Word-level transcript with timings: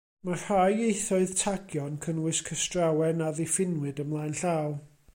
Mae 0.27 0.37
rhai 0.43 0.79
ieithoedd 0.85 1.33
tagio'n 1.41 2.01
cynnwys 2.05 2.41
cystrawen 2.49 3.23
a 3.27 3.31
ddiffiniwyd 3.41 4.03
ymlaen 4.07 4.39
llaw. 4.43 4.77